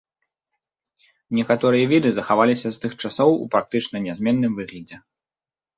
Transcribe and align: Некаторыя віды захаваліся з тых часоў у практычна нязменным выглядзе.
Некаторыя 1.41 1.85
віды 1.93 2.09
захаваліся 2.17 2.67
з 2.73 2.77
тых 2.87 2.91
часоў 3.03 3.31
у 3.45 3.47
практычна 3.53 3.97
нязменным 4.09 4.53
выглядзе. 4.63 4.97